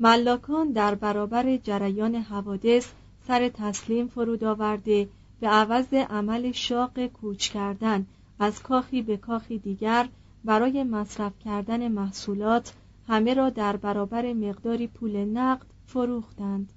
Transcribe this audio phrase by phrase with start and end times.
[0.00, 2.88] ملاکان در برابر جریان حوادث
[3.26, 5.08] سر تسلیم فرود آورده
[5.40, 8.06] به عوض عمل شاق کوچ کردن
[8.38, 10.08] از کاخی به کاخی دیگر
[10.44, 12.72] برای مصرف کردن محصولات
[13.08, 16.72] همه را در برابر مقداری پول نقد فروختند.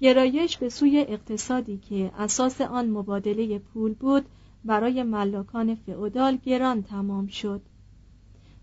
[0.00, 4.24] گرایش به سوی اقتصادی که اساس آن مبادله پول بود
[4.64, 7.60] برای ملاکان فئودال گران تمام شد.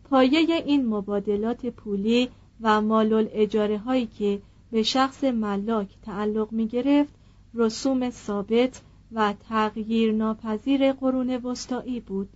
[0.09, 2.29] پایه این مبادلات پولی
[2.61, 7.13] و مالول اجاره هایی که به شخص ملاک تعلق می گرفت
[7.53, 8.81] رسوم ثابت
[9.11, 12.29] و تغییر ناپذیر قرون وسطایی بود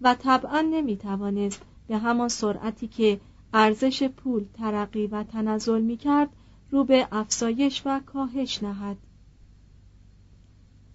[0.00, 3.20] و طبعا نمی توانست به همان سرعتی که
[3.54, 6.28] ارزش پول ترقی و تنزل می کرد
[6.70, 8.96] رو به افزایش و کاهش نهد.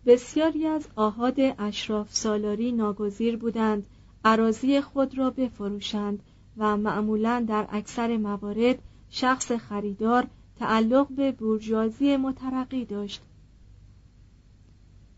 [0.06, 3.86] بسیاری از آهاد اشراف سالاری ناگزیر بودند
[4.26, 6.24] عراضی خود را بفروشند
[6.58, 10.28] و معمولا در اکثر موارد شخص خریدار
[10.60, 13.22] تعلق به بورژوازی مترقی داشت.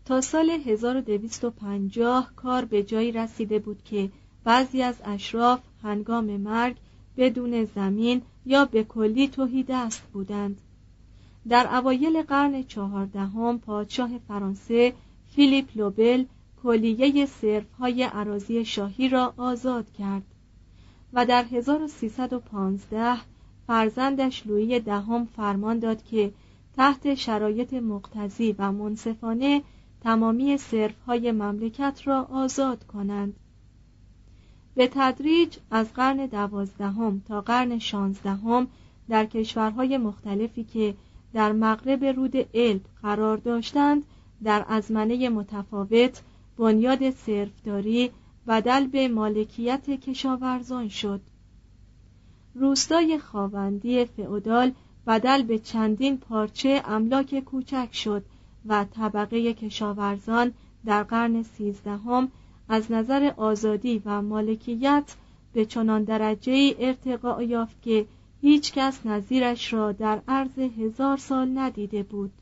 [0.04, 4.10] تا سال 1250 کار به جایی رسیده بود که
[4.44, 6.76] بعضی از اشراف هنگام مرگ
[7.16, 10.60] بدون زمین یا به کلی توهی دست بودند.
[11.48, 14.92] در اوایل قرن چهاردهم پادشاه فرانسه
[15.34, 16.24] فیلیپ لوبل
[16.62, 17.26] کلیه
[17.78, 20.22] های عراضی شاهی را آزاد کرد.
[21.16, 23.16] و در 1315
[23.66, 26.32] فرزندش لویی دهم فرمان داد که
[26.76, 29.62] تحت شرایط مقتضی و منصفانه
[30.00, 30.58] تمامی
[31.06, 33.36] های مملکت را آزاد کنند.
[34.74, 38.66] به تدریج از قرن دوازدهم تا قرن شانزدهم
[39.08, 40.94] در کشورهای مختلفی که
[41.32, 44.04] در مغرب رود الب قرار داشتند
[44.44, 46.22] در ازمنه متفاوت
[46.58, 48.10] بنیاد صرفداری
[48.48, 51.20] بدل به مالکیت کشاورزان شد.
[52.54, 54.72] روستای خاوندی فئودال
[55.06, 58.24] بدل به چندین پارچه املاک کوچک شد
[58.66, 60.52] و طبقه کشاورزان
[60.84, 62.28] در قرن سیزدهم
[62.68, 65.16] از نظر آزادی و مالکیت
[65.52, 68.06] به چنان درجه ارتقا یافت که
[68.40, 72.32] هیچ کس نظیرش را در عرض هزار سال ندیده بود.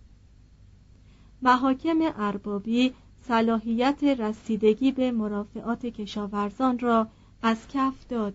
[1.42, 2.92] محاکم اربابی
[3.28, 7.06] صلاحیت رسیدگی به مرافعات کشاورزان را
[7.42, 8.34] از کف داد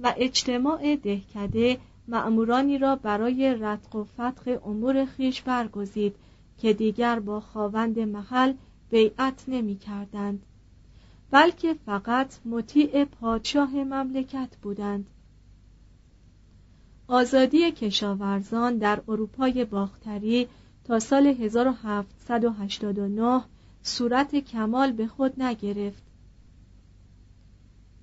[0.00, 1.78] و اجتماع دهکده
[2.08, 6.16] معمورانی را برای رتق و فتق امور خیش برگزید
[6.58, 8.52] که دیگر با خاوند محل
[8.90, 10.42] بیعت نمی کردند
[11.30, 15.06] بلکه فقط مطیع پادشاه مملکت بودند.
[17.08, 20.48] آزادی کشاورزان در اروپای باختری
[20.84, 23.42] تا سال 1789
[23.86, 26.02] صورت کمال به خود نگرفت.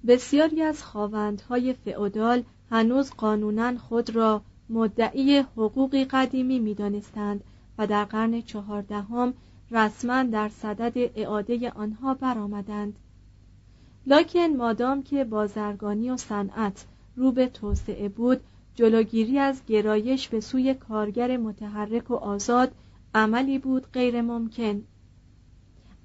[0.08, 7.44] بسیاری از خواوندهای فئودال هنوز قانونا خود را مدعی حقوقی قدیمی می‌دانستند
[7.78, 9.34] و در قرن چهاردهم
[9.72, 12.96] رسما در صدد اعاده آنها برآمدند.
[14.08, 16.86] لکن مادام که بازرگانی و صنعت
[17.16, 18.42] رو به توسعه بود
[18.76, 22.72] جلوگیری از گرایش به سوی کارگر متحرک و آزاد
[23.16, 24.84] عملی بود غیر ممکن.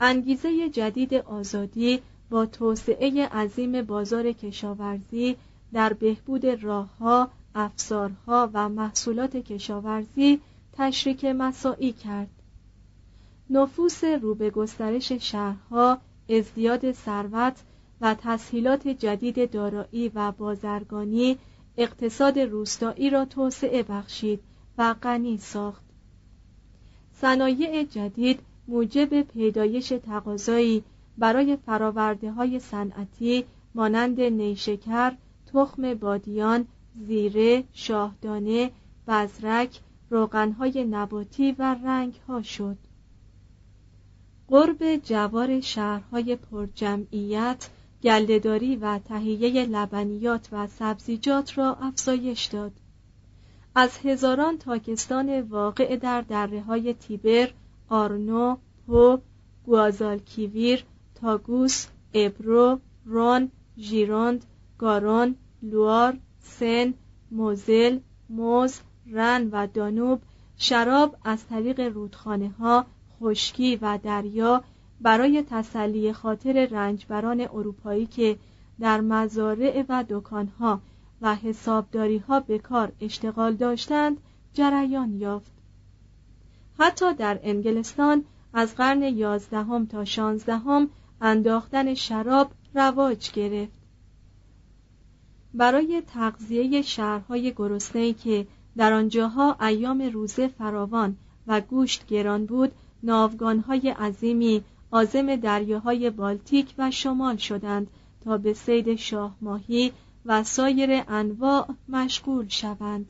[0.00, 2.00] انگیزه جدید آزادی
[2.30, 5.36] با توسعه عظیم بازار کشاورزی
[5.72, 10.40] در بهبود راهها، افزارها و محصولات کشاورزی
[10.72, 12.28] تشریک مساعی کرد.
[13.50, 15.98] نفوس رو به گسترش شهرها،
[16.28, 17.56] ازدیاد ثروت
[18.00, 21.38] و تسهیلات جدید دارایی و بازرگانی
[21.76, 24.40] اقتصاد روستایی را توسعه بخشید
[24.78, 25.82] و غنی ساخت.
[27.20, 30.84] صنایع جدید موجب پیدایش تقاضایی
[31.18, 33.44] برای فراورده های صنعتی
[33.74, 35.12] مانند نیشکر،
[35.52, 36.66] تخم بادیان،
[37.06, 38.70] زیره، شاهدانه،
[39.08, 39.80] بزرک،
[40.10, 42.76] روغنهای نباتی و رنگها شد.
[44.48, 47.68] قرب جوار شهرهای پرجمعیت
[48.02, 52.72] گلدهداری و تهیه لبنیات و سبزیجات را افزایش داد
[53.74, 57.50] از هزاران تاکستان واقع در دره های تیبر،
[57.88, 58.56] آرنو،
[58.86, 59.18] پو،
[59.66, 64.44] گوازالکیویر، تاگوس، ابرو، رون، ژیروند،
[64.78, 66.94] گارون، لوار، سن،
[67.30, 67.98] موزل،
[68.28, 68.80] موز،
[69.12, 70.20] رن و دانوب
[70.56, 72.86] شراب از طریق رودخانه ها،
[73.20, 74.62] خشکی و دریا
[75.00, 78.38] برای تسلی خاطر رنجبران اروپایی که
[78.80, 80.80] در مزارع و دکانها
[81.22, 84.16] و حسابداری ها به کار اشتغال داشتند
[84.54, 85.57] جریان یافت.
[86.78, 90.88] حتی در انگلستان از قرن یازدهم تا شانزدهم
[91.20, 93.78] انداختن شراب رواج گرفت.
[95.54, 98.46] برای تغذیه شهرهای گرسنه‌ای که
[98.76, 101.16] در آنجاها ایام روزه فراوان
[101.46, 102.72] و گوشت گران بود
[103.02, 107.86] ناوگانهای عظیمی عازم دریاهای بالتیک و شمال شدند
[108.24, 109.92] تا به سید شاه ماهی
[110.24, 113.06] و سایر انواع مشغول شوند.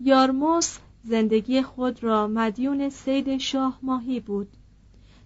[0.00, 4.48] یارموس زندگی خود را مدیون سید شاه ماهی بود.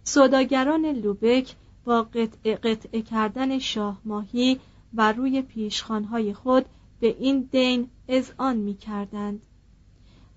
[0.04, 4.60] سوداگران لوبک با قطع قطع کردن شاه ماهی
[4.92, 6.64] بر روی پیشخانهای خود
[7.00, 9.42] به این دین اذعان می کردند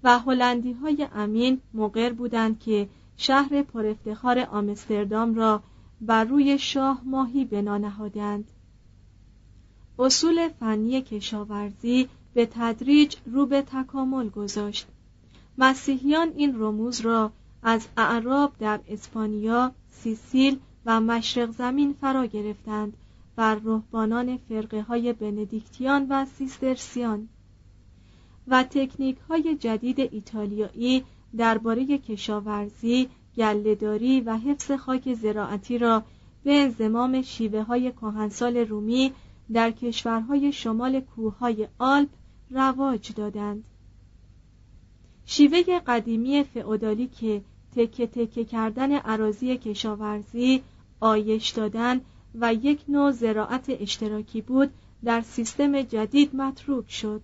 [0.03, 5.63] و هلندی های امین مقر بودند که شهر پرافتخار آمستردام را
[6.01, 8.51] بر روی شاه ماهی بنا نهادند.
[9.99, 14.87] اصول فنی کشاورزی به تدریج رو به تکامل گذاشت.
[15.61, 17.31] مسیحیان این رموز را
[17.63, 22.93] از اعراب در اسپانیا، سیسیل و مشرق زمین فرا گرفتند
[23.35, 27.29] بر رهبانان فرقه های بندیکتیان و سیسترسیان.
[28.47, 31.03] و تکنیک های جدید ایتالیایی
[31.37, 36.03] درباره کشاورزی، گلهداری و حفظ خاک زراعتی را
[36.43, 39.13] به انضمام شیوه های کهنسال رومی
[39.53, 42.09] در کشورهای شمال کوههای آلپ
[42.51, 43.63] رواج دادند.
[45.31, 47.41] شیوه قدیمی فئودالی که
[47.75, 50.63] تکه تکه کردن عراضی کشاورزی
[50.99, 52.01] آیش دادن
[52.35, 54.69] و یک نوع زراعت اشتراکی بود
[55.03, 57.21] در سیستم جدید متروک شد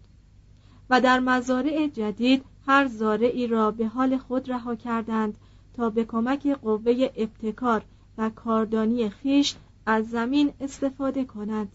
[0.89, 5.37] و در مزارع جدید هر زارعی را به حال خود رها کردند
[5.73, 7.85] تا به کمک قوه ابتکار
[8.17, 11.71] و کاردانی خیش از زمین استفاده کند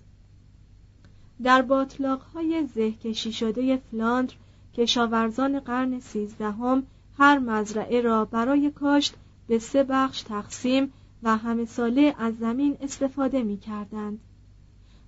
[1.43, 4.35] در باطلاقهای زهکشی شده فلاندر
[4.81, 6.83] کشاورزان قرن سیزدهم
[7.19, 9.15] هر مزرعه را برای کاشت
[9.49, 14.21] به سه بخش تقسیم و همه ساله از زمین استفاده می کردند.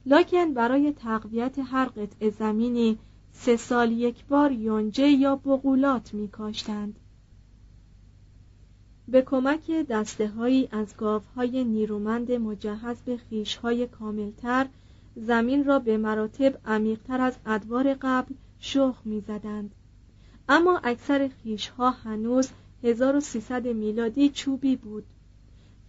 [0.07, 2.99] لکن برای تقویت هر قطع زمینی
[3.33, 6.97] سه سال یک بار یونجه یا بغولات می کاشتند.
[9.09, 10.95] به کمک دسته هایی از
[11.37, 14.67] های نیرومند مجهز به خیش های کاملتر
[15.17, 19.75] زمین را به مراتب عمیقتر از ادوار قبل شخ می‌زدند.
[20.49, 22.49] اما اکثر خیش ها هنوز
[22.83, 25.04] 1300 میلادی چوبی بود.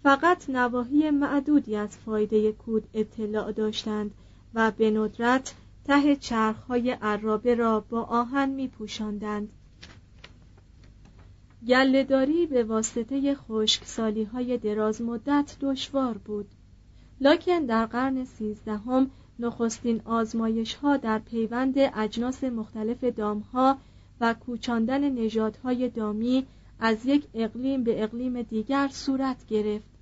[0.03, 4.12] فقط نواحی معدودی از فایده کود اطلاع داشتند
[4.53, 5.53] و به ندرت
[5.86, 9.50] ته چرخهای عرابه را با آهن می پوشندند.
[11.68, 16.48] گلهداری به واسطه خشکسالی های دراز مدت دشوار بود.
[17.22, 23.78] لکن در قرن سیزدهم نخستین آزمایش ها در پیوند اجناس مختلف دامها
[24.22, 26.46] و کوچاندن نژادهای دامی
[26.80, 29.94] از یک اقلیم به اقلیم دیگر صورت گرفت.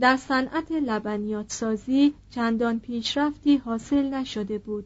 [0.00, 4.84] در صنعت لبنیات سازی چندان پیشرفتی حاصل نشده بود.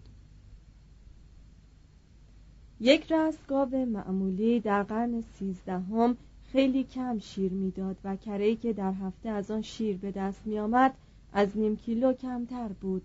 [2.80, 6.16] یک رستگاو معمولی در قرن سیزدهم
[6.52, 10.58] خیلی کم شیر می‌داد و کره‌ای که در هفته از آن شیر به دست می
[10.58, 10.94] آمد
[11.32, 13.02] از نیم کیلو کمتر بود.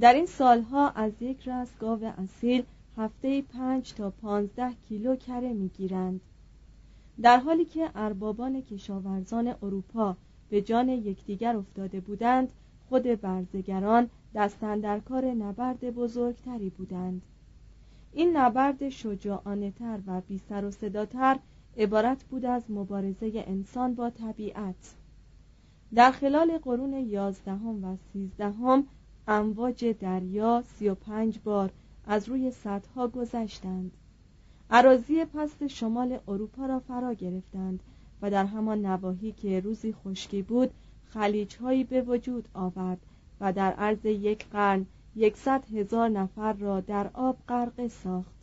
[0.00, 2.62] در این سالها از یک رستگاو اصیل
[2.96, 6.20] هفته پنج تا پانزده کیلو کره می‌گیرند.
[7.22, 10.16] در حالی که اربابان کشاورزان اروپا
[10.50, 12.48] به جان یکدیگر افتاده بودند
[12.88, 14.10] خود برزگران
[15.08, 17.22] کار نبرد بزرگتری بودند.
[18.12, 21.38] این نبرد شجاعانه تر و بی سر و صداتر
[21.76, 24.94] عبارت بود از مبارزه انسان با طبیعت.
[25.94, 28.86] در خلال قرون یازدهم و سیزدهم
[29.28, 31.70] امواج دریا سی و پنج بار
[32.06, 33.92] از روی سدها گذشتند.
[34.70, 37.80] عراضی پست شمال اروپا را فرا گرفتند
[38.22, 40.70] و در همان نواحی که روزی خشکی بود
[41.08, 42.98] خلیجهایی به وجود آورد
[43.40, 44.86] و در عرض یک قرن
[45.16, 48.42] یکصد هزار نفر را در آب غرقه ساخت.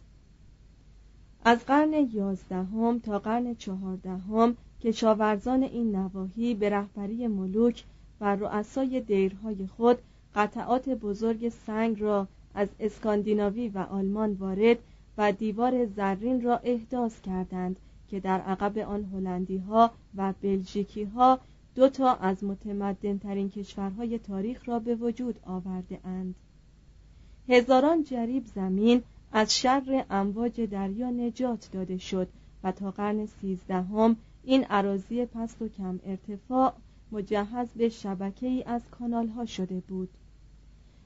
[1.46, 7.84] از قرن یازدهم تا قرن چهاردهم کشاورزان این نواحی به رهبری ملوک
[8.22, 9.98] و رؤسای دیرهای خود
[10.36, 14.78] قطعات بزرگ سنگ را از اسکاندیناوی و آلمان وارد
[15.18, 17.76] و دیوار زرین را احداث کردند
[18.10, 21.40] که در عقب آن هلندی ها و بلژیکی ها
[21.76, 26.36] دو تا از متمدن کشورهای تاریخ را به وجود آورده اند.
[27.50, 32.28] هزاران جریب زمین از شر امواج دریا نجات داده شد
[32.64, 36.74] و تا قرن سیزدهم این عراضی پست و کم ارتفاع
[37.12, 40.10] مجهز به شبکه ای از کانال ها شده بود.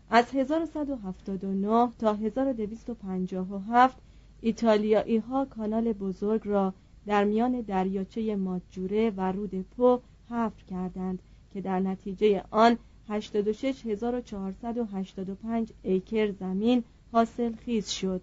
[0.10, 3.98] از 1179 تا 1257
[4.42, 6.74] ایتالیایی ها کانال بزرگ را
[7.06, 11.20] در میان دریاچه ماجوره و رود پو حفر کردند
[11.54, 12.78] که در نتیجه آن
[13.10, 18.22] 86485 ایکر زمین حاصل خیز شد.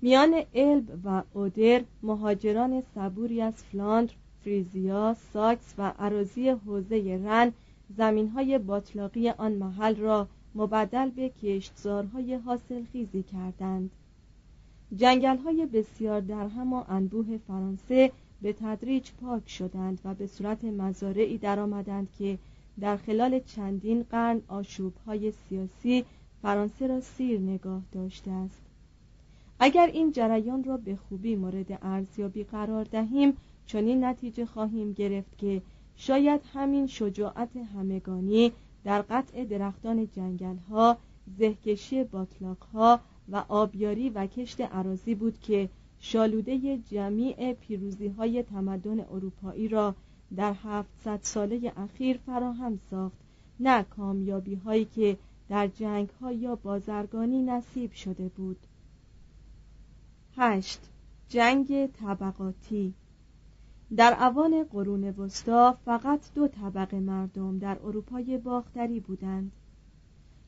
[0.00, 7.52] میان الب و اودر مهاجران صبوری از فلاندر، فریزیا، ساکس و اراضی حوزه رن
[7.96, 13.90] زمینهای باطلاقی آن محل را مبدل به کشتزارهای حاصل خیزی کردند.
[14.96, 21.38] جنگل های بسیار در و انبوه فرانسه به تدریج پاک شدند و به صورت مزارعی
[21.38, 22.38] درآمدند که
[22.80, 26.04] در خلال چندین قرن آشوب های سیاسی
[26.42, 28.62] فرانسه را سیر نگاه داشته است.
[29.60, 35.62] اگر این جریان را به خوبی مورد ارزیابی قرار دهیم چنین نتیجه خواهیم گرفت که
[35.96, 38.52] شاید همین شجاعت همگانی
[38.84, 40.96] در قطع درختان جنگل ها
[41.38, 49.00] زهکشی باطلاق ها و آبیاری و کشت عراضی بود که شالوده جمیع پیروزی های تمدن
[49.00, 49.94] اروپایی را
[50.36, 53.18] در 700 ساله اخیر فراهم ساخت
[53.60, 55.16] نه کامیابی هایی که
[55.48, 58.56] در جنگ ها یا بازرگانی نصیب شده بود.
[60.36, 60.80] هشت.
[61.28, 62.94] جنگ طبقاتی
[63.96, 69.52] در اوان قرون وسطا فقط دو طبقه مردم در اروپای باختری بودند.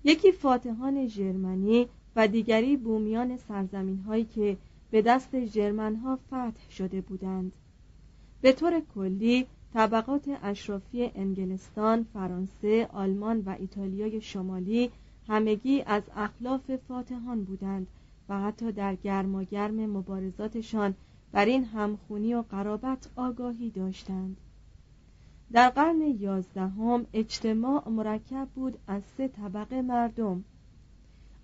[0.04, 4.56] یکی فاتحان ژرمنی و دیگری بومیان سرزمین هایی که
[4.90, 7.52] به دست ژرمن ها فتح شده بودند.
[8.40, 14.90] به طور کلی طبقات اشرافی انگلستان، فرانسه، آلمان و ایتالیای شمالی
[15.28, 17.86] همگی از اخلاف فاتحان بودند
[18.28, 20.94] و حتی در گرماگرم مبارزاتشان
[21.34, 24.36] بر این همخونی و قرابت آگاهی داشتند.
[25.52, 30.44] در قرن یازدهم اجتماع مرکب بود از سه طبقه مردم.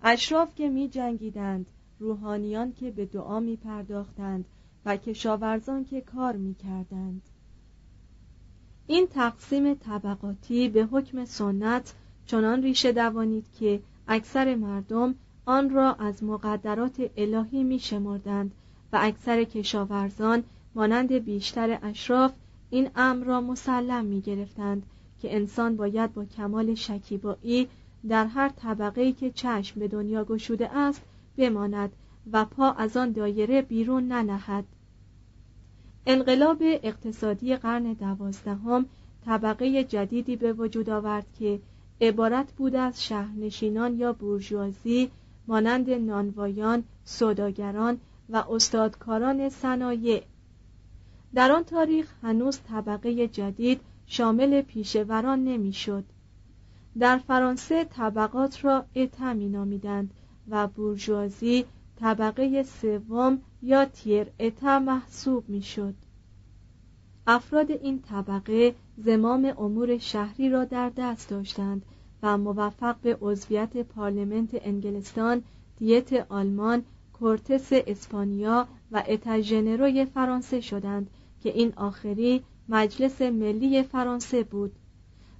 [0.03, 1.65] اشراف که می جنگیدند
[1.99, 4.45] روحانیان که به دعا می پرداختند
[4.85, 7.21] و کشاورزان که کار می کردند.
[8.87, 11.93] این تقسیم طبقاتی به حکم سنت
[12.25, 18.51] چنان ریشه دوانید که اکثر مردم آن را از مقدرات الهی می شمردند
[18.93, 20.43] و اکثر کشاورزان
[20.75, 22.33] مانند بیشتر اشراف
[22.69, 24.83] این امر را مسلم می گرفتند
[25.21, 27.67] که انسان باید با کمال شکیبایی
[28.09, 31.01] در هر طبقه که چشم به دنیا گشوده است
[31.37, 31.91] بماند
[32.31, 34.65] و پا از آن دایره بیرون ننهد.
[36.05, 38.85] انقلاب اقتصادی قرن دوازدهم
[39.25, 41.59] طبقه جدیدی به وجود آورد که
[42.01, 45.11] عبارت بود از شهرنشینان یا بورژوازی
[45.47, 47.97] مانند نانوایان، سوداگران
[48.31, 50.23] و استادکاران صنایع
[51.33, 56.03] در آن تاریخ هنوز طبقه جدید شامل پیشوران نمی‌شد.
[56.99, 60.13] در فرانسه طبقات را اتا می نامیدند
[60.49, 61.65] و بورژوازی
[61.99, 65.93] طبقه سوم یا تیر اتا محسوب می شد.
[67.27, 71.85] افراد این طبقه زمام امور شهری را در دست داشتند
[72.23, 75.43] و موفق به عضویت پارلمنت انگلستان،
[75.77, 76.83] دیت آلمان،
[77.21, 81.09] کورتس اسپانیا و اتاژنروی فرانسه شدند
[81.43, 84.71] که این آخری مجلس ملی فرانسه بود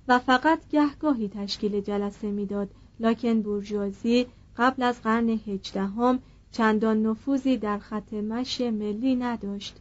[0.08, 2.70] و فقط گهگاهی تشکیل جلسه می‌داد.
[3.00, 4.26] لکن بورژوازی
[4.58, 6.20] قبل از قرن هجدهم
[6.52, 9.76] چندان نفوذی در خط مشی ملی نداشت.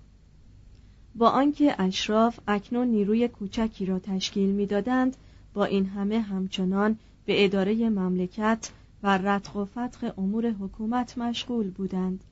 [1.15, 5.17] با آنکه اشراف اکنون نیروی کوچکی را تشکیل می‌دادند
[5.55, 8.71] با این همه همچنان به اداره مملکت
[9.03, 12.25] و رتق و فتق امور حکومت مشغول بودند.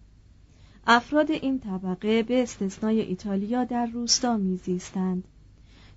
[0.87, 5.25] افراد این طبقه به استثنای ایتالیا در روستا میزیستند.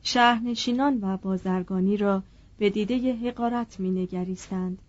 [0.03, 2.23] شهرنشینان و بازرگانی را
[2.57, 4.81] به دیده حقارت مینگریستند.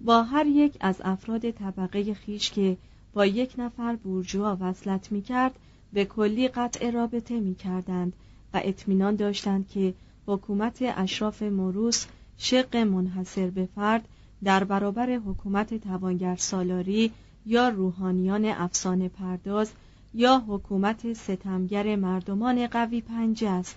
[0.00, 2.76] با هر یک از افراد طبقه خیش که
[3.14, 5.58] با یک نفر بورژوا وصلت می‌کرد
[5.92, 8.12] به کلی قطع رابطه می‌کردند
[8.54, 9.94] و اطمینان داشتند که
[10.26, 14.08] حکومت اشراف موروس شق منحصر به فرد
[14.44, 17.12] در برابر حکومت توانگر سالاری
[17.46, 19.72] یا روحانیان افسانه پرداز
[20.14, 23.76] یا حکومت ستمگر مردمان قوی پنجه است.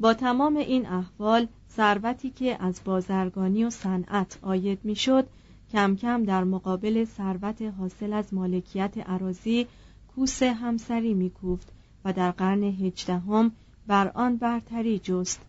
[0.00, 5.26] با تمام این احوال ثروتی که از بازرگانی و صنعت آید می‌شد
[5.72, 9.66] کم کم در مقابل ثروت حاصل از مالکیت عراضی
[10.14, 11.72] کوس همسری میکوفت
[12.04, 13.52] و در قرن هجدهم
[13.86, 15.40] بر آن برتری جست.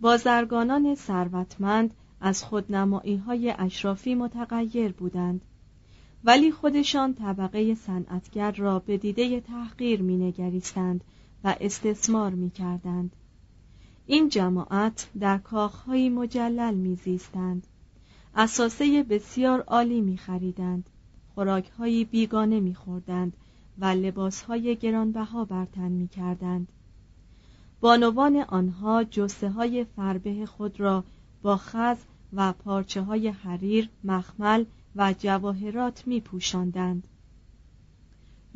[0.00, 5.40] بازرگانان ثروتمند از خودنمایی های اشرافی متغیر بودند.
[6.24, 11.04] ولی خودشان طبقه صنعتگر را به دیده تحقیر مینگریستند
[11.44, 13.16] و استثمار می‌کردند.
[14.06, 17.66] این جماعت در کاخهایی مجلل میزیستند.
[18.34, 20.90] اساسه بسیار عالی میخریدند.
[21.34, 23.36] خوراکهایی بیگانه میخوردند
[23.78, 26.68] و لباسهای گرانبها برتن می‌کردند.
[27.80, 31.04] بانوان آنها جسته های فربه خود را
[31.46, 31.96] با خز
[32.32, 34.64] و پارچه های حریر، مخمل
[34.96, 37.08] و جواهرات می پوشندند.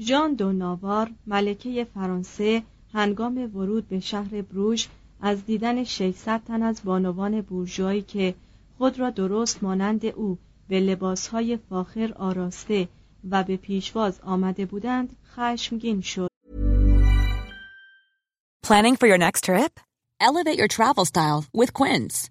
[0.00, 4.86] ژان دو ناوار ملکه فرانسه هنگام ورود به شهر بروژ
[5.20, 8.34] از دیدن 600 تن از بانوان بورژوایی که
[8.78, 12.88] خود را درست مانند او به لباسهای فاخر آراسته
[13.30, 16.28] و به پیشواز آمده بودند خشمگین شد.
[18.66, 19.80] Planning for your next trip?
[20.20, 22.30] Elevate your travel style with Quince.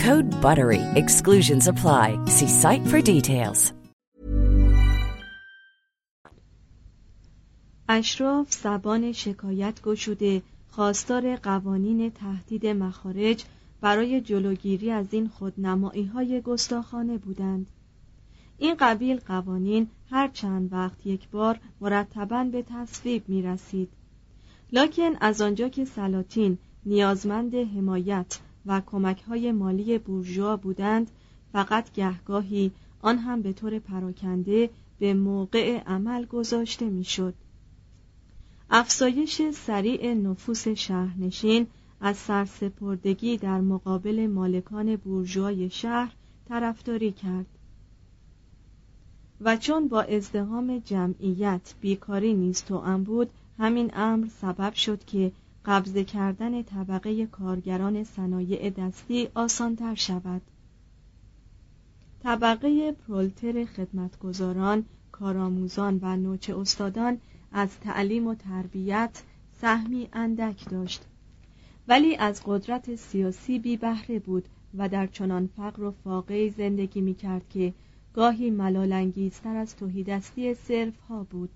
[0.07, 0.81] Code BUTTERY.
[1.01, 2.07] Exclusions apply.
[2.25, 3.73] See site for details.
[7.89, 13.45] اشراف زبان شکایت گشوده خواستار قوانین تهدید مخارج
[13.81, 17.67] برای جلوگیری از این خودنمایی های گستاخانه بودند
[18.57, 23.89] این قبیل قوانین هر چند وقت یک بار مرتبا به تصویب می رسید
[24.71, 31.11] لاکن از آنجا که سلاطین نیازمند حمایت و کمک های مالی بورژوا بودند
[31.51, 32.71] فقط گهگاهی
[33.01, 34.69] آن هم به طور پراکنده
[34.99, 37.33] به موقع عمل گذاشته می‌شد.
[38.69, 41.67] افزایش سریع نفوس شهرنشین
[42.01, 46.13] از سرسپردگی در مقابل مالکان بورژوای شهر
[46.49, 47.45] طرفداری کرد
[49.41, 55.31] و چون با ازدهام جمعیت بیکاری نیز توأم بود همین امر سبب شد که
[55.65, 60.41] قبضه کردن طبقه کارگران صنایع دستی آسانتر شود.
[62.23, 67.17] طبقه پرولتر خدمتگزاران کارآموزان و نوچ استادان
[67.51, 69.23] از تعلیم و تربیت
[69.61, 71.05] سهمی اندک داشت.
[71.87, 74.45] ولی از قدرت سیاسی بی بهره بود
[74.77, 77.73] و در چنان فقر و فاقه زندگی می کرد که
[78.13, 81.49] گاهی ملالانگیزتر از توهیدستی صرف ها بود.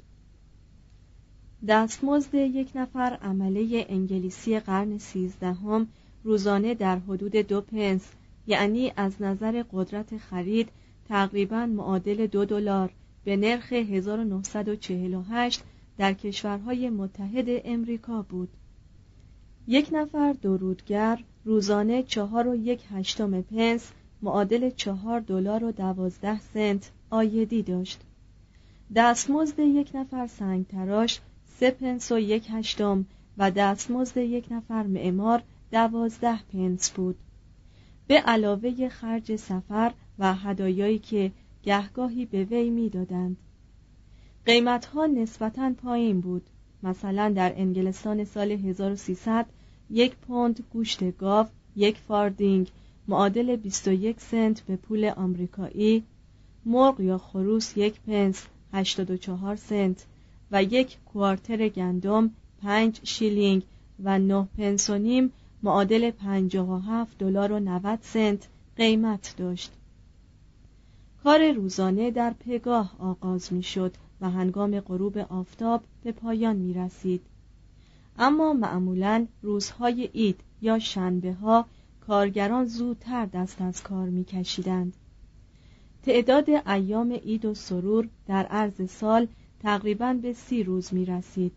[1.67, 5.87] دستمزد یک نفر عمله انگلیسی قرن سیزدهم
[6.23, 8.11] روزانه در حدود دو پنس
[8.47, 10.69] یعنی از نظر قدرت خرید
[11.09, 12.91] تقریبا معادل دو دلار
[13.23, 15.63] به نرخ 1948
[15.97, 18.49] در کشورهای متحد امریکا بود.
[19.67, 23.91] یک نفر درودگر روزانه چهار و یک هشتم پنس
[24.21, 27.99] معادل چهار دلار و دوازده سنت آیدی داشت.
[28.95, 31.21] دستمزد یک نفر سنگ تراش
[31.59, 33.05] سه پنس و یک هشتم
[33.37, 37.15] و دستمزد یک نفر معمار دوازده پنس بود.
[38.07, 41.31] به علاوه خرج سفر و هدایایی که
[41.63, 43.37] گهگاهی به وی می‌دادند.
[44.45, 46.49] قیمتها نسبتا پایین بود.
[46.83, 49.45] مثلا در انگلستان سال 1300
[49.89, 52.69] یک پوند گوشت گاو یک فاردینگ
[53.07, 56.03] معادل 21 سنت به پول آمریکایی
[56.65, 60.05] مرغ یا خروس یک پنس 84 سنت.
[60.51, 62.31] و یک کوارتر گندم
[62.61, 63.63] پنج شیلینگ
[64.03, 65.31] و نه پنس و نیم
[65.63, 69.71] معادل 57 دلار و 90 سنت قیمت داشت
[71.23, 77.21] کار روزانه در پگاه آغاز می شد و هنگام غروب آفتاب به پایان می رسید.
[78.17, 81.65] اما معمولا روزهای عید یا شنبه ها
[82.07, 84.93] کارگران زودتر دست از کار می کشیدند.
[86.03, 89.27] تعداد ایام عید و سرور در عرض سال
[89.65, 91.51] تقریبا به سی روز می رسید.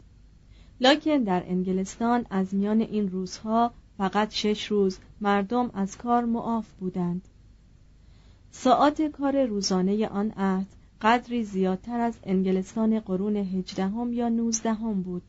[0.80, 7.28] لکن در انگلستان از میان این روزها فقط شش روز مردم از کار معاف بودند.
[8.50, 10.66] ساعت کار روزانه آن عهد
[11.02, 15.22] قدری زیادتر از انگلستان قرون هجدهم یا نوزدهم بود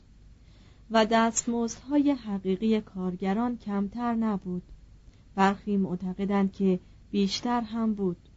[0.92, 4.64] و دستمزدهای حقیقی کارگران کمتر نبود
[5.36, 6.80] برخی معتقدند که
[7.12, 8.29] بیشتر هم بود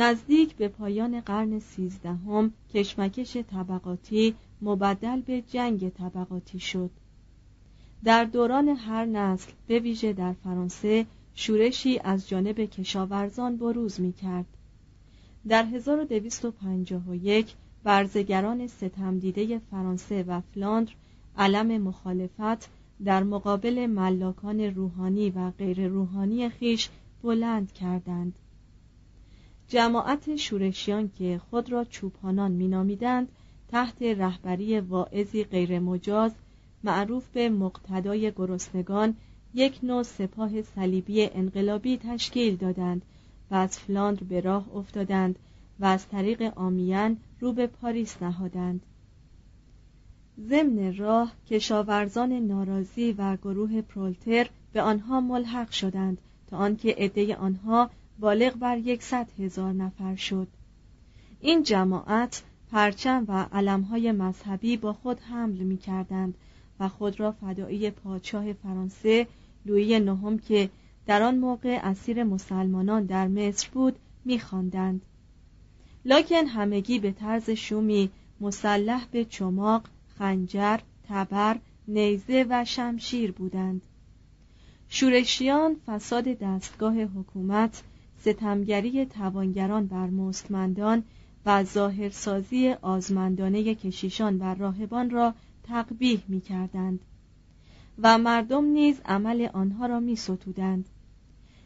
[0.00, 6.90] نزدیک به پایان قرن سیزدهم کشمکش طبقاتی مبدل به جنگ طبقاتی شد
[8.04, 14.46] در دوران هر نسل به ویژه در فرانسه شورشی از جانب کشاورزان بروز می کرد.
[15.48, 20.92] در 1251 برزگران ستمدیده فرانسه و فلاندر
[21.36, 22.68] علم مخالفت
[23.04, 26.88] در مقابل ملاکان روحانی و غیر روحانی خیش
[27.22, 28.34] بلند کردند
[29.68, 33.28] جماعت شورشیان که خود را چوپانان مینامیدند
[33.68, 36.32] تحت رهبری واعظی غیر مجاز
[36.84, 39.16] معروف به مقتدای گرسنگان
[39.54, 43.02] یک نوع سپاه صلیبی انقلابی تشکیل دادند
[43.50, 45.38] و از فلاندر به راه افتادند
[45.80, 48.80] و از طریق آمیان رو به پاریس نهادند.
[50.48, 57.90] ضمن راه کشاورزان ناراضی و گروه پرولتر به آنها ملحق شدند تا آنکه عده آنها
[58.18, 60.48] بالغ بر یکصد هزار نفر شد.
[61.40, 66.34] این جماعت پرچم و علمهای مذهبی با خود حمل می کردند
[66.80, 69.26] و خود را فدایی پادشاه فرانسه
[69.66, 70.70] لویی نهم که
[71.06, 75.02] در آن موقع اسیر مسلمانان در مصر بود میخواندند.
[76.04, 79.82] لکن همگی به طرز شومی مسلح به چماق
[80.18, 80.78] خنجر
[81.08, 81.56] تبر
[81.88, 83.82] نیزه و شمشیر بودند.
[84.88, 87.82] شورشیان فساد دستگاه حکومت
[88.20, 91.02] ستمگری توانگران بر مستمندان
[91.46, 97.00] و ظاهرسازی آزمندانه کشیشان و راهبان را تقبیح می کردند
[97.98, 100.88] و مردم نیز عمل آنها را می ستودند.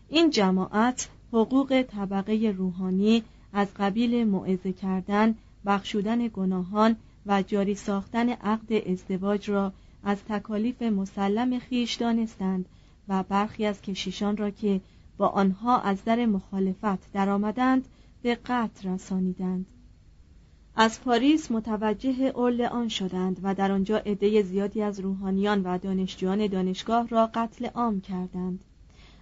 [0.08, 5.34] این جماعت حقوق طبقه روحانی از قبیل معزه کردن،
[5.66, 9.72] بخشودن گناهان و جاری ساختن عقد ازدواج را
[10.04, 12.66] از تکالیف مسلم خیش دانستند
[13.08, 14.80] و برخی از کشیشان را که
[15.22, 17.88] با آنها از در مخالفت درآمدند
[18.22, 19.66] به قتل رسانیدند.
[20.76, 27.08] از پاریس متوجه اورلئان شدند و در آنجا عده زیادی از روحانیان و دانشجویان دانشگاه
[27.08, 28.64] را قتل عام کردند.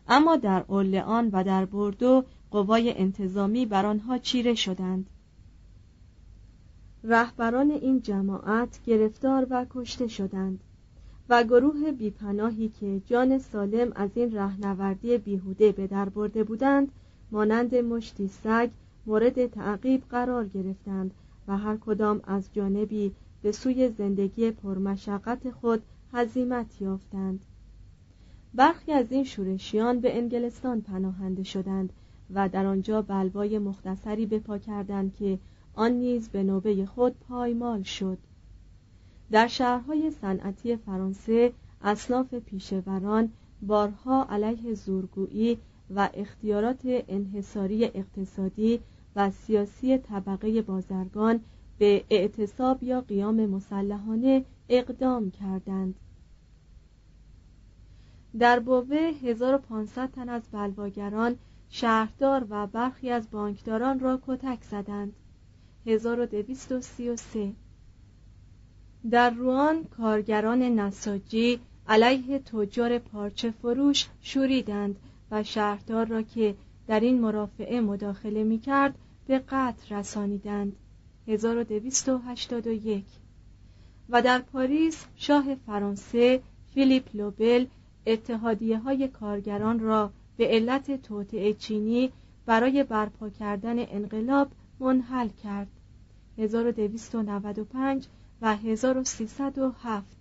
[0.09, 5.11] اما در اورلئان و در بردو قوای انتظامی بر آنها چیره شدند.
[7.05, 10.61] رهبران این جماعت گرفتار و کشته شدند.
[11.31, 16.93] و گروه بیپناهی که جان سالم از این رهنوردی بیهوده به در برده بودند
[17.31, 18.71] مانند مشتی سگ
[19.07, 21.15] مورد تعقیب قرار گرفتند
[21.49, 23.13] و هر کدام از جانبی
[23.43, 27.45] به سوی زندگی پرمشقت خود هزیمت یافتند.
[28.55, 31.93] برخی از این شورشیان به انگلستان پناهنده شدند
[32.35, 35.39] و در آنجا بلوای مختصری بپا کردند که
[35.75, 38.19] آن نیز به نوبه خود پایمال شد.
[39.31, 45.59] در شهرهای صنعتی فرانسه اصناف پیشوران بارها علیه زورگویی
[45.95, 48.81] و اختیارات انحصاری اقتصادی
[49.17, 51.41] و سیاسی طبقه بازرگان
[51.79, 55.95] به اعتصاب یا قیام مسلحانه اقدام کردند.
[58.39, 61.37] در بوه 1500 تن از بلواگران
[61.69, 65.13] شهردار و برخی از بانکداران را کتک زدند.
[65.87, 67.53] 1233
[69.11, 74.97] در روان کارگران نساجی علیه تجار پارچه فروش شوریدند
[75.31, 76.55] و شهردار را که
[76.87, 78.95] در این مرافعه مداخله می کرد
[79.27, 80.77] به قتل رسانیدند.
[81.29, 83.05] 1281
[84.11, 86.43] و در پاریس شاه فرانسه
[86.75, 87.67] فیلیپ لوبل
[88.07, 92.13] اتحادیه های کارگران را به علت توطعه چینی
[92.47, 94.49] برای برپا کردن انقلاب
[94.81, 95.69] منحل کرد.
[96.39, 98.07] 1295
[98.43, 100.17] و 1307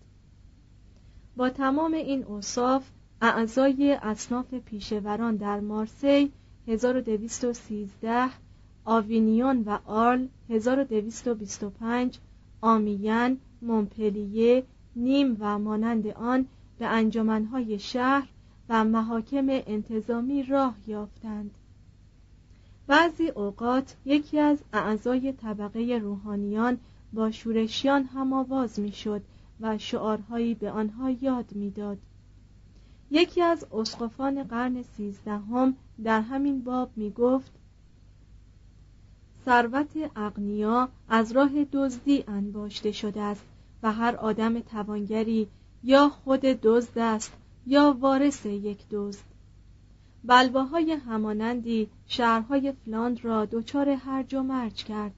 [1.36, 2.90] با تمام این اوصاف
[3.22, 6.32] اعضای اصناف پیشوران در مارسی
[6.68, 8.30] 1213
[8.86, 12.20] آوینیون و آرل 1225
[12.62, 14.64] آمیان مونپلیه
[14.96, 16.46] نیم و مانند آن
[16.80, 18.28] به انجمنهای شهر
[18.70, 21.52] و محاکم انتظامی راه یافتند.
[22.88, 26.78] بعضی اوقات یکی از اعضای طبقه روحانیان
[27.14, 29.22] با شورشیان هم آواز می‌شد
[29.60, 31.98] و شعارهایی به آنها یاد می‌داد.
[33.12, 37.52] یکی از اسقفان قرن سیزدهم در همین باب می گفت
[39.46, 43.46] ثروت اغنیا از راه دزدی انباشته شده است
[43.84, 45.48] و هر آدم توانگری
[45.84, 47.34] یا خود دزد است
[47.68, 49.24] یا وارث یک دزد.
[50.24, 55.14] بلواهای همانندی شهرهای فلاند را دچار هرج و مرج کرد.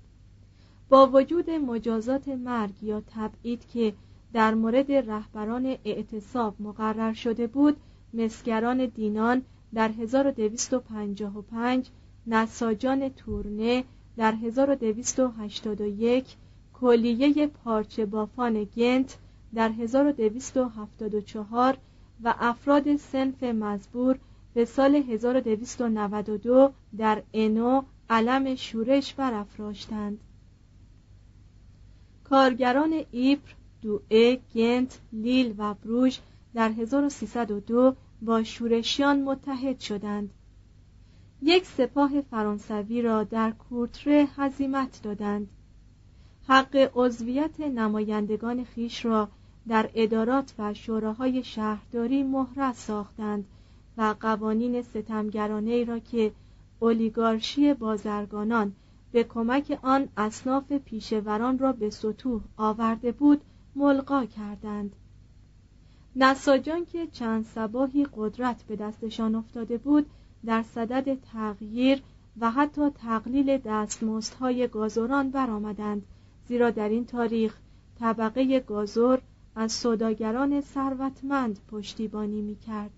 [0.91, 3.93] با وجود مجازات مرگ یا تبعید که
[4.33, 7.77] در مورد رهبران اعتصاب مقرر شده بود
[8.13, 9.41] مسگران دینان
[9.73, 11.89] در 1255
[12.27, 13.83] نساجان تورنه
[14.17, 16.25] در 1281
[16.73, 19.17] کلیه پارچه بافان گنت
[19.55, 21.77] در 1274
[22.23, 24.17] و افراد سنف مزبور
[24.53, 30.19] به سال 1292 در انو علم شورش برافراشتند.
[32.31, 36.17] کارگران ایپر، دوئه، گنت، لیل و بروژ
[36.53, 40.29] در 1302 با شورشیان متحد شدند.
[41.41, 45.47] یک سپاه فرانسوی را در کورتره هزیمت دادند.
[46.47, 49.29] حق عضویت نمایندگان خیش را
[49.67, 53.45] در ادارات و شوراهای شهرداری مهرس ساختند
[53.97, 56.31] و قوانین ستمگرانه را که
[56.79, 58.75] اولیگارشی بازرگانان
[59.11, 63.41] به کمک آن اصناف پیشوران را به سطوح آورده بود
[63.75, 64.95] ملقا کردند
[66.15, 70.05] نساجان که چند سباهی قدرت به دستشان افتاده بود
[70.45, 72.01] در صدد تغییر
[72.39, 76.05] و حتی تقلیل دستمزدهای گازوران برآمدند
[76.47, 77.57] زیرا در این تاریخ
[77.99, 79.21] طبقه گازور
[79.55, 82.91] از سوداگران ثروتمند پشتیبانی می کرد.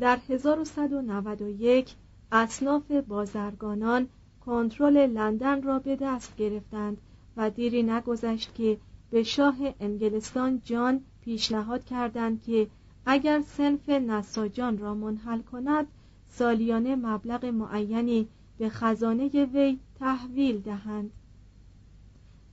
[0.00, 1.94] در 1191
[2.36, 4.08] اصناف بازرگانان
[4.46, 6.96] کنترل لندن را به دست گرفتند
[7.36, 8.78] و دیری نگذشت که
[9.10, 12.66] به شاه انگلستان جان پیشنهاد کردند که
[13.06, 15.86] اگر سنف نساجان را منحل کند
[16.28, 21.10] سالیانه مبلغ معینی به خزانه وی تحویل دهند.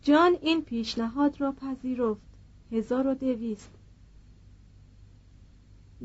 [0.02, 2.22] جان این پیشنهاد را پذیرفت.
[2.72, 3.70] 1200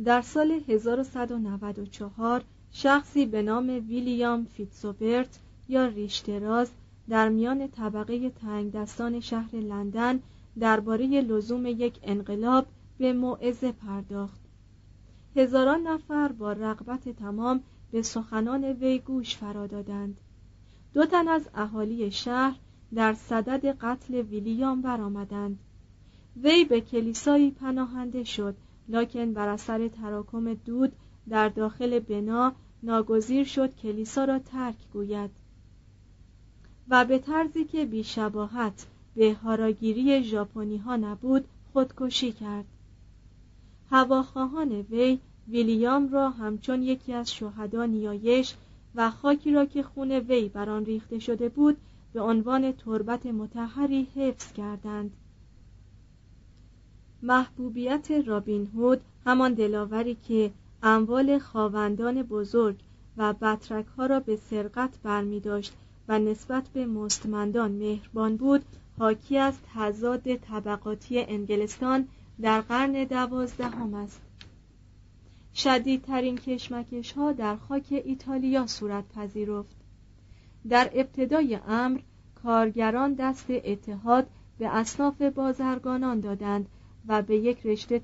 [0.05, 2.45] در سال 1194
[2.79, 6.71] شخصی به نام ویلیام فیتسوبرت یا ریشتراز
[7.09, 10.21] در میان طبقه تنگ دستان شهر لندن
[10.59, 12.67] درباره لزوم یک انقلاب
[12.99, 14.41] به موعظه پرداخت.
[15.37, 17.61] هزاران نفر با رغبت تمام
[17.93, 20.21] به سخنان وی گوش فرا دادند.
[20.95, 22.57] دو تن از اهالی شهر
[22.95, 25.59] در صدد قتل ویلیام برآمدند.
[26.43, 28.57] وی به کلیسایی پناهنده شد
[28.89, 30.93] لکن بر اثر تراکم دود
[31.29, 35.31] در داخل بنا ناگزیر شد کلیسا را ترک گوید.
[36.89, 42.65] و به طرزی که بیشباهت به هاراگیری ژاپنی ها نبود خودکشی کرد.
[43.91, 48.55] هواخواهان وی ویلیام را همچون یکی از شهدا نیایش
[48.95, 51.77] و خاکی را که خون وی بر آن ریخته شده بود
[52.13, 55.11] به عنوان تربت متحری حفظ کردند.
[57.23, 60.51] محبوبیت رابین هود همان دلاوری که
[60.83, 62.77] اموال خواوندان بزرگ
[63.17, 65.73] و بطرک ها را به سرقت برمی داشت
[66.09, 68.65] و نسبت به مستمندان مهربان بود.
[68.99, 72.09] حاکی از تضاد طبقاتی انگلستان
[72.41, 74.21] در قرن دوازدهم است.
[75.55, 79.77] شدیدترین کشمکش ها در خاک ایتالیا صورت پذیرفت.
[80.69, 82.01] در ابتدای امر
[82.43, 84.27] کارگران دست اتحاد
[84.59, 86.67] به اصناف بازرگانان دادند
[87.09, 88.03] و به یک رشته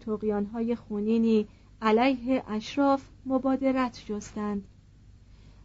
[0.52, 1.46] های خونینی
[1.82, 4.64] علیه اشراف مبادرت جستند.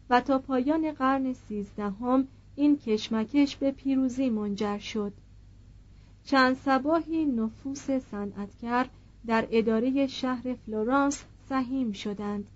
[0.10, 5.14] و تا پایان قرن سیزدهم این کشمکش به پیروزی منجر شد.
[6.24, 8.90] چند سباهی نفوس صنعتگر
[9.26, 12.48] در اداره شهر فلورانس سهیم شدند.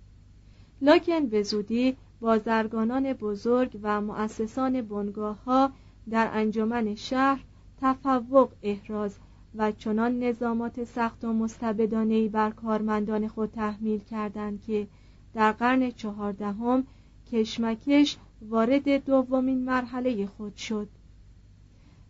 [0.80, 5.72] لکن به زودی بازرگانان بزرگ و مؤسسان بنگاه ها
[6.10, 7.44] در انجمن شهر
[7.80, 9.18] تفوق احراز
[9.56, 14.86] و چنان نظامات سخت و مستبدانهای بر کارمندان خود تحمیل کردند که
[15.34, 16.86] در قرن چهاردهم
[17.32, 18.16] کشمکش
[18.48, 20.88] وارد دومین مرحله خود شد.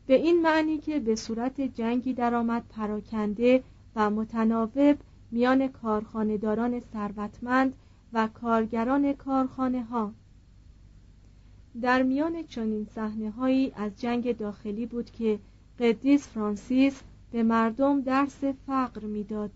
[0.07, 3.63] به این معنی که به صورت جنگی درآمد پراکنده
[3.97, 4.97] و متناوب
[5.31, 7.75] میان کارخانهداران ثروتمند
[8.13, 10.13] و کارگران کارخانه ها
[11.83, 15.39] در میان چنین صحنه هایی از جنگ داخلی بود که
[15.79, 17.03] قدیس فرانسیس
[17.33, 19.51] به مردم درس فقر می‌داد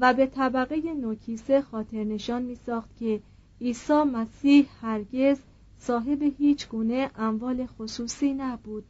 [0.00, 3.20] و به طبقه نوکیسه خاطر نشان می ساخت که
[3.60, 5.38] عیسی مسیح هرگز
[5.78, 8.84] صاحب هیچ گونه اموال خصوصی نبود.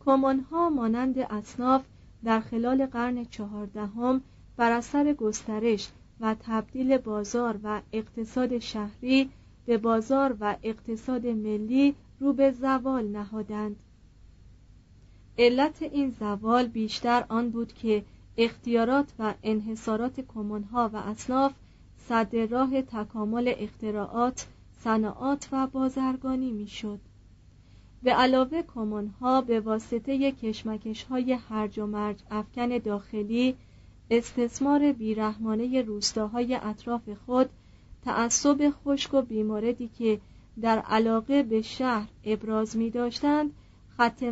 [0.00, 1.84] کمانها مانند اصناف
[2.24, 4.20] در خلال قرن چهاردهم
[4.56, 5.88] بر اثر گسترش
[6.20, 9.30] و تبدیل بازار و اقتصاد شهری
[9.66, 13.76] به بازار و اقتصاد ملی رو به زوال نهادند.
[15.38, 18.04] علت این زوال بیشتر آن بود که
[18.36, 21.52] اختیارات و انحصارات کمونها و اصناف
[22.08, 24.46] صد راه تکامل اختراعات
[24.84, 27.00] صناعات و بازرگانی می‌شد.
[28.02, 33.54] به علاوه کمونها به واسطه کشمکش های هرج و مرج افکن داخلی
[34.10, 37.48] استثمار بیرحمانه روستاهای اطراف خود
[38.04, 40.20] تعصب خشک و بیماردی که
[40.60, 43.50] در علاقه به شهر ابراز می داشتند
[43.98, 44.22] خط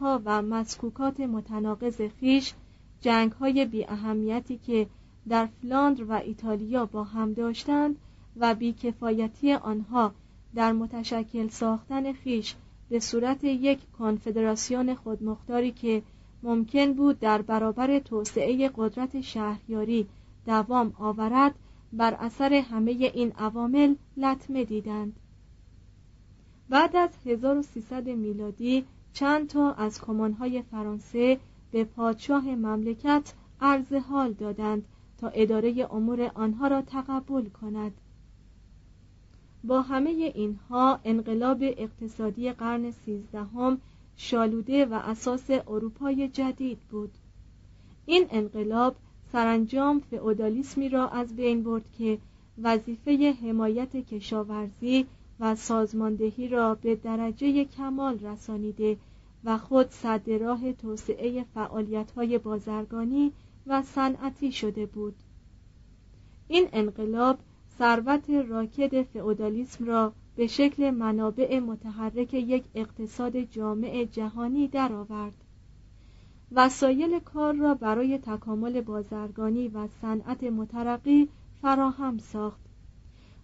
[0.00, 2.52] ها و مسکوکات متناقض خیش
[3.00, 4.86] جنگ های بی اهمیتی که
[5.28, 7.96] در فلاندر و ایتالیا با هم داشتند
[8.36, 10.12] و بیکفایتی آنها
[10.54, 12.54] در متشکل ساختن خیش
[12.88, 16.02] به صورت یک کنفدراسیون خودمختاری که
[16.42, 20.06] ممکن بود در برابر توسعه قدرت شهریاری
[20.46, 21.54] دوام آورد
[21.92, 25.16] بر اثر همه این عوامل لطمه دیدند.
[26.68, 31.38] بعد از 1300 میلادی چند تا از کمانهای فرانسه
[31.70, 34.84] به پادشاه مملکت عرض حال دادند
[35.18, 37.92] تا اداره امور آنها را تقبل کند.
[39.64, 43.78] با همه اینها انقلاب اقتصادی قرن سیزدهم
[44.16, 47.10] شالوده و اساس اروپای جدید بود.
[48.06, 48.96] این انقلاب
[49.32, 52.18] سرانجام فئودالیسمی را از بین برد که
[52.62, 55.06] وظیفه حمایت کشاورزی
[55.42, 58.96] و سازماندهی را به درجه کمال رسانیده
[59.44, 63.32] و خود صد راه توسعه فعالیت‌های بازرگانی
[63.66, 65.14] و صنعتی شده بود
[66.48, 67.38] این انقلاب
[67.78, 75.44] ثروت راکد فئودالیسم را به شکل منابع متحرک یک اقتصاد جامع جهانی درآورد.
[76.52, 81.28] وسایل کار را برای تکامل بازرگانی و صنعت مترقی
[81.62, 82.71] فراهم ساخت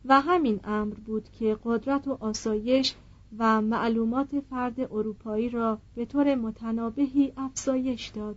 [0.09, 2.95] و همین امر بود که قدرت و آسایش
[3.39, 8.37] و معلومات فرد اروپایی را به طور متنابهی افزایش داد.